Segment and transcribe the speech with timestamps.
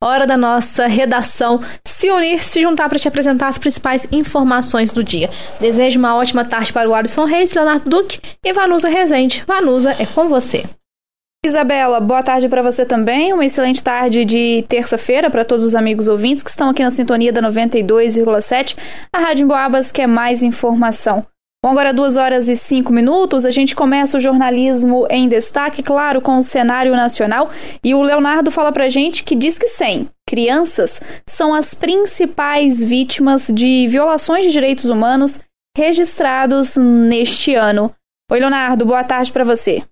[0.00, 5.02] hora da nossa redação se unir, se juntar para te apresentar as principais informações do
[5.02, 5.30] dia.
[5.60, 9.44] Desejo uma ótima tarde para o Alisson Reis, Leonardo Duque e Vanusa Rezende.
[9.46, 10.64] Vanusa, é com você.
[11.44, 13.32] Isabela, boa tarde para você também.
[13.32, 17.32] Uma excelente tarde de terça-feira para todos os amigos ouvintes que estão aqui na sintonia
[17.32, 18.76] da 92,7,
[19.12, 21.24] a Rádio Emboabas, que é mais informação.
[21.60, 26.20] Bom, agora duas horas e cinco minutos, a gente começa o jornalismo em destaque, claro,
[26.20, 27.50] com o cenário nacional.
[27.82, 33.50] E o Leonardo fala pra gente que diz que 100 crianças são as principais vítimas
[33.52, 35.40] de violações de direitos humanos
[35.76, 37.92] registrados neste ano.
[38.30, 39.82] Oi, Leonardo, boa tarde para você.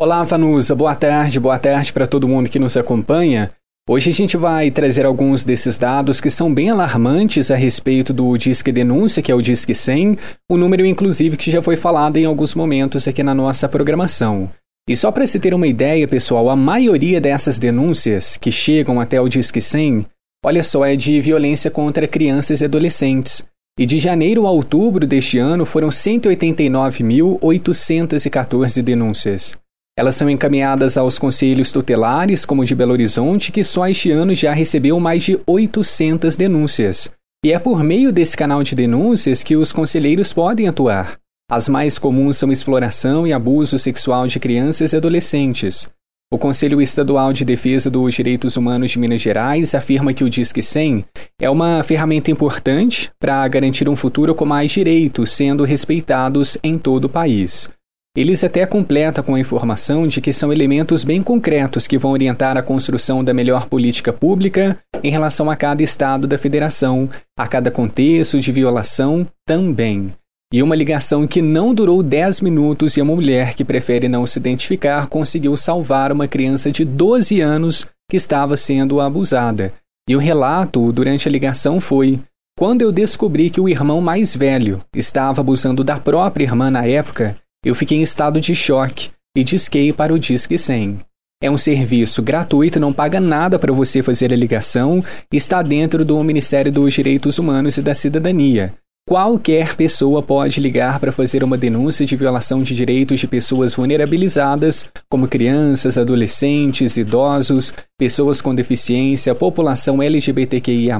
[0.00, 3.50] Olá, Vanusa, boa tarde, boa tarde para todo mundo que nos acompanha.
[3.88, 8.36] Hoje a gente vai trazer alguns desses dados que são bem alarmantes a respeito do
[8.36, 10.16] Disque Denúncia, que é o Disque 100,
[10.48, 14.48] o número inclusive que já foi falado em alguns momentos aqui na nossa programação.
[14.88, 19.20] E só para se ter uma ideia, pessoal, a maioria dessas denúncias que chegam até
[19.20, 20.06] o Disque 100,
[20.44, 23.42] olha só, é de violência contra crianças e adolescentes.
[23.78, 29.56] E de janeiro a outubro deste ano foram 189.814 denúncias.
[30.00, 34.34] Elas são encaminhadas aos conselhos tutelares, como o de Belo Horizonte, que só este ano
[34.34, 37.10] já recebeu mais de 800 denúncias.
[37.44, 41.18] E é por meio desse canal de denúncias que os conselheiros podem atuar.
[41.50, 45.86] As mais comuns são exploração e abuso sexual de crianças e adolescentes.
[46.32, 50.62] O Conselho Estadual de Defesa dos Direitos Humanos de Minas Gerais afirma que o Disque
[50.62, 51.04] 100
[51.38, 57.04] é uma ferramenta importante para garantir um futuro com mais direitos sendo respeitados em todo
[57.04, 57.68] o país.
[58.16, 62.56] Eles até completam com a informação de que são elementos bem concretos que vão orientar
[62.56, 67.08] a construção da melhor política pública em relação a cada estado da federação,
[67.38, 70.12] a cada contexto de violação também.
[70.52, 74.40] E uma ligação que não durou 10 minutos e uma mulher que prefere não se
[74.40, 79.72] identificar conseguiu salvar uma criança de 12 anos que estava sendo abusada.
[80.08, 82.18] E o relato durante a ligação foi:
[82.58, 87.36] Quando eu descobri que o irmão mais velho estava abusando da própria irmã na época,
[87.64, 90.98] eu fiquei em estado de choque e disquei para o Disque 100.
[91.42, 96.22] É um serviço gratuito, não paga nada para você fazer a ligação está dentro do
[96.22, 98.74] Ministério dos Direitos Humanos e da Cidadania.
[99.08, 104.88] Qualquer pessoa pode ligar para fazer uma denúncia de violação de direitos de pessoas vulnerabilizadas,
[105.10, 110.98] como crianças, adolescentes, idosos, pessoas com deficiência, população LGBTQIA,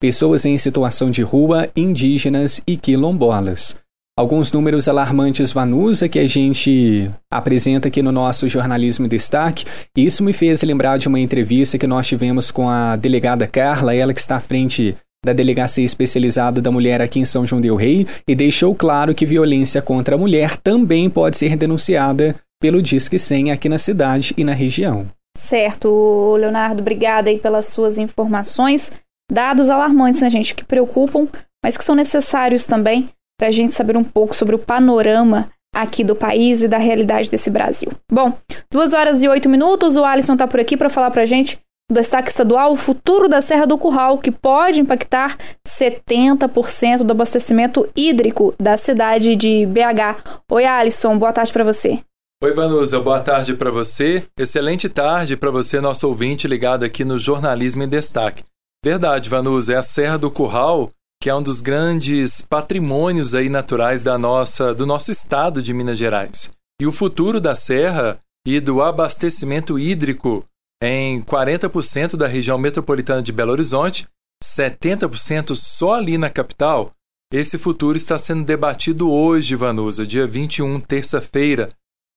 [0.00, 3.76] pessoas em situação de rua, indígenas e quilombolas
[4.18, 9.66] alguns números alarmantes Vanusa que a gente apresenta aqui no nosso jornalismo em destaque.
[9.94, 14.14] Isso me fez lembrar de uma entrevista que nós tivemos com a delegada Carla, ela
[14.14, 18.06] que está à frente da Delegacia Especializada da Mulher aqui em São João del Rei,
[18.26, 23.50] e deixou claro que violência contra a mulher também pode ser denunciada pelo Disque 100
[23.50, 25.06] aqui na cidade e na região.
[25.36, 28.90] Certo, Leonardo, obrigada aí pelas suas informações.
[29.30, 31.28] Dados alarmantes, né, gente, que preocupam,
[31.62, 36.02] mas que são necessários também para a gente saber um pouco sobre o panorama aqui
[36.02, 37.90] do país e da realidade desse Brasil.
[38.10, 38.32] Bom,
[38.70, 41.58] duas horas e oito minutos, o Alisson está por aqui para falar para a gente
[41.88, 45.36] do destaque estadual, o futuro da Serra do Curral, que pode impactar
[45.66, 50.42] 70% do abastecimento hídrico da cidade de BH.
[50.50, 52.00] Oi, Alisson, boa tarde para você.
[52.42, 54.24] Oi, Vanusa, boa tarde para você.
[54.38, 58.42] Excelente tarde para você, nosso ouvinte ligado aqui no Jornalismo em Destaque.
[58.84, 64.02] Verdade, Vanusa, é a Serra do Curral que é um dos grandes patrimônios aí naturais
[64.02, 66.50] da nossa, do nosso estado de Minas Gerais.
[66.80, 70.44] E o futuro da serra e do abastecimento hídrico
[70.82, 74.06] em 40% da região metropolitana de Belo Horizonte,
[74.44, 76.92] 70% só ali na capital,
[77.32, 81.70] esse futuro está sendo debatido hoje, Vanusa, dia 21, terça-feira,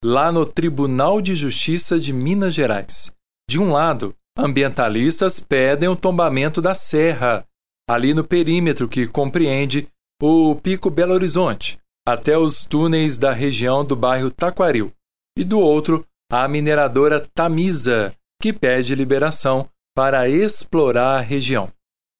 [0.03, 3.11] lá no Tribunal de Justiça de Minas Gerais.
[3.49, 7.43] De um lado, ambientalistas pedem o tombamento da serra,
[7.89, 9.88] ali no perímetro que compreende
[10.22, 14.94] o Pico Belo Horizonte, até os túneis da região do bairro Taquaril,
[15.35, 21.71] e do outro, a mineradora Tamisa, que pede liberação para explorar a região.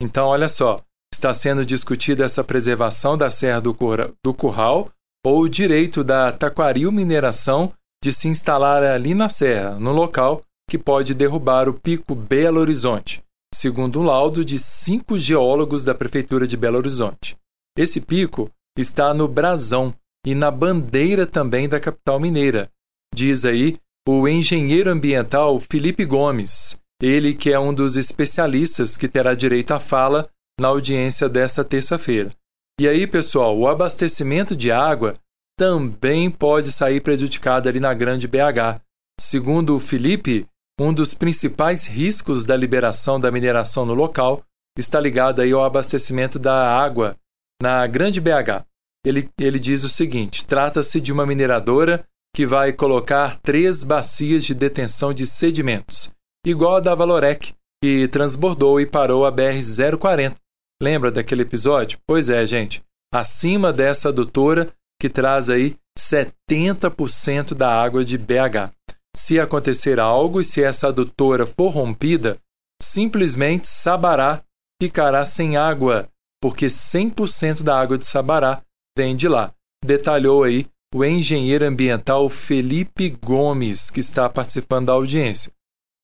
[0.02, 0.82] Então, olha só,
[1.14, 3.78] está sendo discutida essa preservação da Serra do,
[4.26, 4.90] do Curral
[5.24, 7.72] ou o direito da Taquaril Mineração
[8.04, 13.22] de se instalar ali na serra, no local que pode derrubar o Pico Belo Horizonte
[13.54, 17.38] segundo um laudo de cinco geólogos da Prefeitura de Belo Horizonte.
[17.78, 19.94] Esse pico está no brasão
[20.26, 22.70] e na bandeira também da capital mineira,
[23.14, 29.34] diz aí o engenheiro ambiental Felipe Gomes, ele que é um dos especialistas que terá
[29.34, 30.28] direito à fala
[30.60, 32.32] na audiência desta terça-feira.
[32.80, 35.16] E aí, pessoal, o abastecimento de água
[35.58, 38.82] também pode sair prejudicado ali na Grande BH.
[39.20, 40.48] Segundo o Felipe,
[40.80, 44.44] um dos principais riscos da liberação da mineração no local
[44.78, 47.16] está ligado aí ao abastecimento da água
[47.62, 48.64] na Grande BH.
[49.06, 52.06] Ele, ele diz o seguinte: trata-se de uma mineradora
[52.36, 56.10] que vai colocar três bacias de detenção de sedimentos,
[56.46, 57.54] igual a da Valorec,
[57.84, 60.36] que transbordou e parou a BR-040.
[60.82, 62.00] Lembra daquele episódio?
[62.08, 62.82] Pois é, gente.
[63.14, 64.70] Acima dessa adutora
[65.02, 68.72] que traz aí 70% da água de BH.
[69.20, 72.40] Se acontecer algo e se essa adutora for rompida,
[72.82, 74.42] simplesmente Sabará
[74.82, 76.08] ficará sem água,
[76.42, 78.64] porque 100% da água de Sabará
[78.98, 79.54] vem de lá.
[79.86, 85.52] Detalhou aí o engenheiro ambiental Felipe Gomes, que está participando da audiência.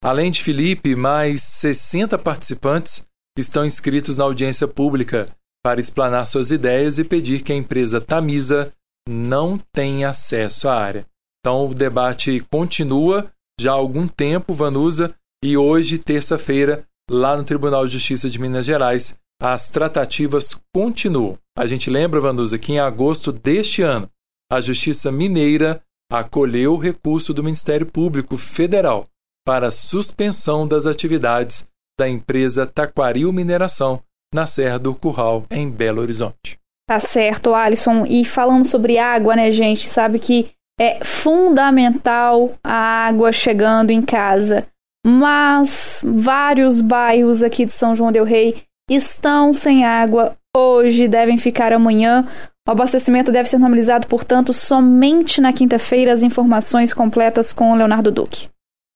[0.04, 3.08] Além de Felipe, mais 60 participantes
[3.40, 5.26] estão inscritos na audiência pública
[5.64, 8.74] para explanar suas ideias e pedir que a empresa Tamisa
[9.08, 11.08] não tenha acesso à área.
[11.46, 13.32] Então o debate continua
[13.62, 15.14] já há algum tempo, Vanusa,
[15.44, 21.38] e hoje, terça-feira, lá no Tribunal de Justiça de Minas Gerais, as tratativas continuam.
[21.56, 24.10] A gente lembra, Vanusa, que em agosto deste ano,
[24.52, 29.06] a Justiça Mineira acolheu o recurso do Ministério Público Federal
[29.46, 34.02] para suspensão das atividades da empresa Taquaril Mineração
[34.34, 36.58] na Serra do Curral, em Belo Horizonte.
[36.90, 38.04] Tá certo, Alisson.
[38.08, 39.88] E falando sobre água, né, gente?
[39.88, 44.66] Sabe que é fundamental a água chegando em casa.
[45.06, 51.72] Mas vários bairros aqui de São João Del Rei estão sem água hoje, devem ficar
[51.72, 52.28] amanhã.
[52.68, 56.12] O abastecimento deve ser normalizado, portanto, somente na quinta-feira.
[56.12, 58.48] As informações completas com Leonardo Duque.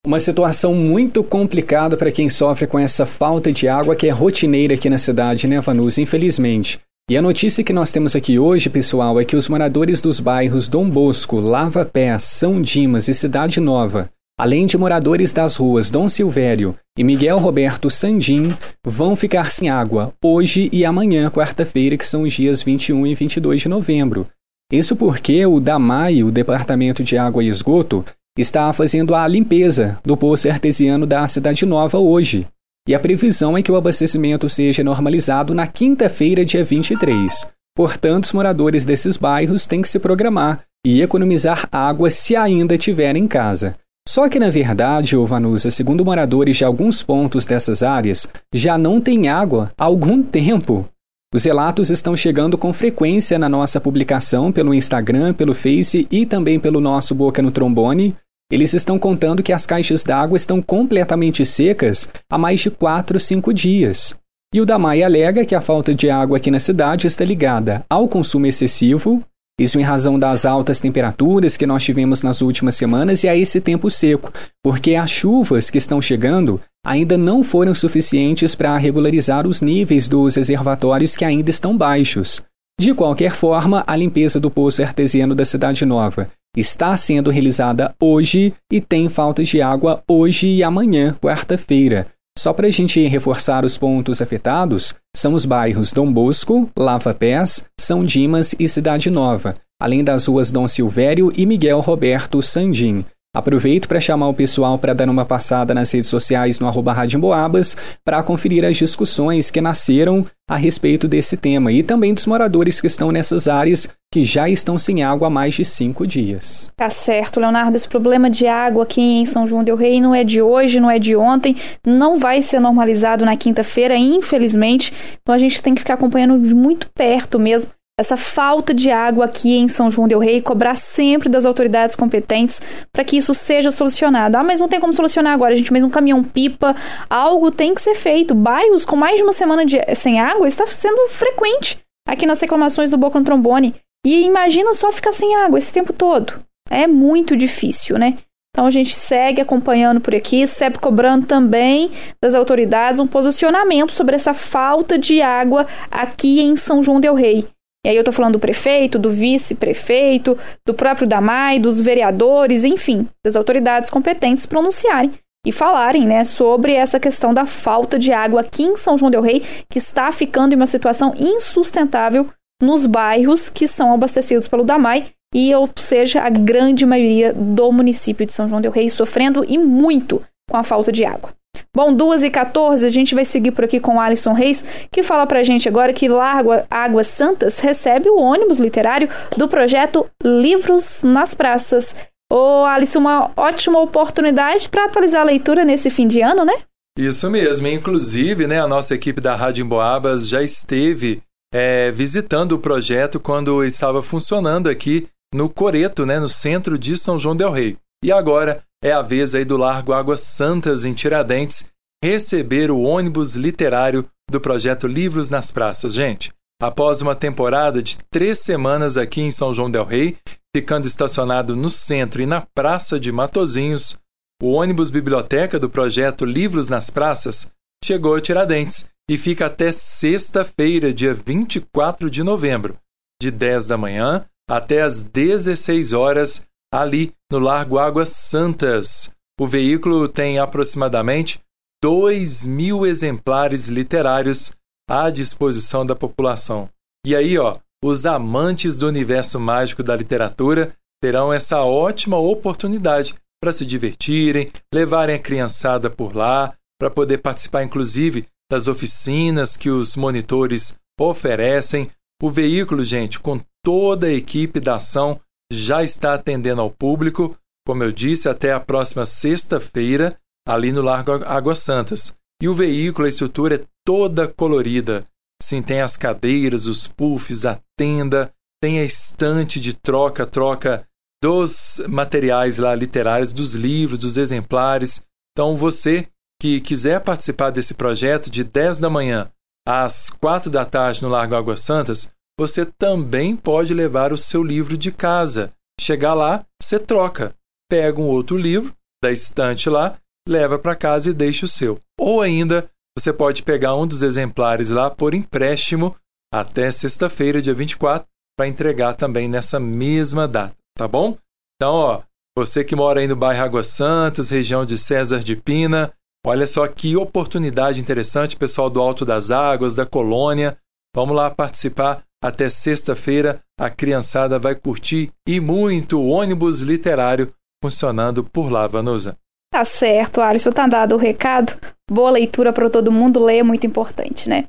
[0.05, 4.73] Uma situação muito complicada para quem sofre com essa falta de água que é rotineira
[4.73, 5.97] aqui na cidade, né, Vanus?
[5.97, 6.79] Infelizmente.
[7.09, 10.67] E a notícia que nós temos aqui hoje, pessoal, é que os moradores dos bairros
[10.67, 14.07] Dom Bosco, Lava Pé, São Dimas e Cidade Nova,
[14.39, 18.53] além de moradores das ruas Dom Silvério e Miguel Roberto Sandim,
[18.85, 23.63] vão ficar sem água hoje e amanhã, quarta-feira, que são os dias 21 e 22
[23.63, 24.27] de novembro.
[24.71, 28.05] Isso porque o DAMAI, o Departamento de Água e Esgoto,
[28.37, 32.45] está fazendo a limpeza do poço artesiano da Cidade Nova hoje.
[32.89, 37.47] E a previsão é que o abastecimento seja normalizado na quinta-feira, dia 23.
[37.75, 43.25] Portanto, os moradores desses bairros têm que se programar e economizar água se ainda tiverem
[43.25, 43.75] em casa.
[44.07, 49.29] Só que, na verdade, Vanusa, segundo moradores de alguns pontos dessas áreas, já não tem
[49.29, 50.89] água há algum tempo.
[51.31, 56.59] Os relatos estão chegando com frequência na nossa publicação pelo Instagram, pelo Face e também
[56.59, 58.15] pelo nosso Boca no Trombone.
[58.51, 63.53] Eles estão contando que as caixas d'água estão completamente secas há mais de 4, 5
[63.53, 64.15] dias.
[64.51, 68.07] E o Damai alega que a falta de água aqui na cidade está ligada ao
[68.07, 69.23] consumo excessivo,
[69.61, 73.61] isso em razão das altas temperaturas que nós tivemos nas últimas semanas e a esse
[73.61, 79.61] tempo seco, porque as chuvas que estão chegando ainda não foram suficientes para regularizar os
[79.61, 82.41] níveis dos reservatórios que ainda estão baixos.
[82.81, 88.53] De qualquer forma, a limpeza do poço artesiano da Cidade Nova está sendo realizada hoje
[88.71, 92.07] e tem falta de água hoje e amanhã, quarta-feira.
[92.37, 97.65] Só para a gente reforçar os pontos afetados, são os bairros Dom Bosco, Lava Pés,
[97.79, 103.03] São Dimas e Cidade Nova, além das ruas Dom Silvério e Miguel Roberto Sandim.
[103.31, 107.19] Aproveito para chamar o pessoal para dar uma passada nas redes sociais no arroba Rádio
[107.19, 112.81] Boabas para conferir as discussões que nasceram a respeito desse tema e também dos moradores
[112.81, 116.71] que estão nessas áreas que já estão sem água há mais de cinco dias.
[116.75, 117.77] Tá certo, Leonardo.
[117.77, 120.89] Esse problema de água aqui em São João del Rei não é de hoje, não
[120.89, 121.55] é de ontem,
[121.85, 124.91] não vai ser normalizado na quinta-feira, infelizmente.
[125.21, 129.57] Então a gente tem que ficar acompanhando muito perto mesmo essa falta de água aqui
[129.57, 132.61] em São João del Rei cobrar sempre das autoridades competentes
[132.93, 134.37] para que isso seja solucionado.
[134.37, 136.77] Ah, mas não tem como solucionar agora, a gente mais um caminhão-pipa,
[137.09, 138.33] algo tem que ser feito.
[138.33, 141.77] Bairros com mais de uma semana de, sem água está sendo frequente
[142.07, 143.75] aqui nas reclamações do Boca no Trombone.
[144.07, 146.39] E imagina só ficar sem água esse tempo todo.
[146.69, 148.17] É muito difícil, né?
[148.55, 151.91] Então a gente segue acompanhando por aqui, sempre cobrando também
[152.21, 157.45] das autoridades um posicionamento sobre essa falta de água aqui em São João del Rei.
[157.85, 163.07] E aí eu tô falando do prefeito, do vice-prefeito, do próprio Damai, dos vereadores, enfim,
[163.23, 165.11] das autoridades competentes pronunciarem
[165.45, 169.21] e falarem, né, sobre essa questão da falta de água aqui em São João del
[169.21, 172.27] Rei, que está ficando em uma situação insustentável
[172.61, 178.25] nos bairros que são abastecidos pelo Damai e ou seja, a grande maioria do município
[178.25, 181.38] de São João del Rei sofrendo e muito com a falta de água.
[181.75, 185.03] Bom, 2 e 14 a gente vai seguir por aqui com o Alisson Reis, que
[185.03, 189.07] fala pra gente agora que Largo Águas Santas recebe o ônibus literário
[189.37, 191.95] do projeto Livros nas Praças.
[192.31, 196.53] Ô, Alice, uma ótima oportunidade para atualizar a leitura nesse fim de ano, né?
[196.97, 197.67] Isso mesmo.
[197.67, 201.21] Inclusive, né, a nossa equipe da Rádio Emboabas já esteve
[201.53, 207.19] é, visitando o projeto quando estava funcionando aqui no Coreto, né, no centro de São
[207.19, 207.77] João del Rei.
[208.03, 211.69] E agora é a vez aí do Largo Águas Santas, em Tiradentes,
[212.03, 215.93] receber o ônibus literário do projeto Livros nas Praças.
[215.93, 216.31] Gente,
[216.61, 220.17] após uma temporada de três semanas aqui em São João del Rei,
[220.55, 223.99] ficando estacionado no centro e na Praça de Matozinhos,
[224.41, 227.51] o ônibus biblioteca do projeto Livros nas Praças
[227.83, 232.77] chegou a Tiradentes e fica até sexta-feira, dia 24 de novembro,
[233.21, 239.13] de 10 da manhã até as 16 horas, ali no Largo Águas Santas.
[239.39, 241.41] O veículo tem aproximadamente
[241.81, 244.55] 2 mil exemplares literários
[244.89, 246.69] à disposição da população.
[247.05, 253.53] E aí, ó, os amantes do universo mágico da literatura terão essa ótima oportunidade para
[253.53, 259.95] se divertirem, levarem a criançada por lá, para poder participar, inclusive, das oficinas que os
[259.95, 261.89] monitores oferecem.
[262.21, 265.19] O veículo, gente, com toda a equipe da ação,
[265.51, 271.11] já está atendendo ao público, como eu disse, até a próxima sexta-feira, ali no Largo
[271.25, 272.15] Águas Santas.
[272.41, 275.03] E o veículo, a estrutura é toda colorida.
[275.41, 280.85] Sim, tem as cadeiras, os puffs, a tenda, tem a estante de troca-troca
[281.21, 285.03] dos materiais lá literários, dos livros, dos exemplares.
[285.31, 286.07] Então, você
[286.41, 289.29] que quiser participar desse projeto de 10 da manhã
[289.67, 294.77] às 4 da tarde no Largo Águas Santas, você também pode levar o seu livro
[294.77, 295.51] de casa.
[295.77, 297.35] Chegar lá, você troca.
[297.69, 301.77] Pega um outro livro da estante lá, leva para casa e deixa o seu.
[301.99, 305.93] Ou ainda, você pode pegar um dos exemplares lá por empréstimo
[306.33, 311.17] até sexta-feira, dia 24, para entregar também nessa mesma data, tá bom?
[311.57, 312.01] Então, ó,
[312.37, 315.91] você que mora aí no bairro Águas Santas, região de César de Pina,
[316.25, 320.57] olha só que oportunidade interessante, pessoal do Alto das Águas, da Colônia.
[320.95, 323.41] Vamos lá participar até sexta-feira.
[323.59, 327.31] A criançada vai curtir e muito o ônibus literário
[327.63, 329.17] funcionando por lá, Vanusa.
[329.51, 331.53] Tá certo, Alisson, tá dado o recado.
[331.89, 334.45] Boa leitura para todo mundo, ler é muito importante, né?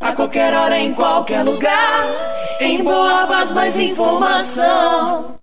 [0.00, 2.06] A qualquer hora, em qualquer lugar,
[2.60, 5.38] em Boabas mais informação.